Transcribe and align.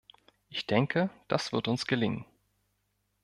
Ich 0.49 0.65
denke, 0.65 1.11
das 1.27 1.53
wird 1.53 1.67
uns 1.67 1.85
gelingen. 1.85 2.25